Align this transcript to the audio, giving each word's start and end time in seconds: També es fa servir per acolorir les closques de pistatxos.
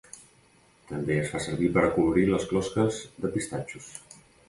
També 0.91 1.17
es 1.25 1.29
fa 1.35 1.43
servir 1.47 1.71
per 1.77 1.83
acolorir 1.85 2.25
les 2.33 2.51
closques 2.55 3.01
de 3.23 3.35
pistatxos. 3.39 3.97